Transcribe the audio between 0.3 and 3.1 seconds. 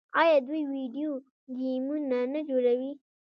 دوی ویډیو ګیمونه نه جوړوي؟